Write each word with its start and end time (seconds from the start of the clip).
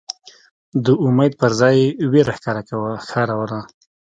د 0.85 0.85
امید 1.05 1.31
پر 1.39 1.51
ځای 1.59 1.73
یې 1.81 1.87
وېره 2.11 2.33
ښکاروله. 3.05 3.59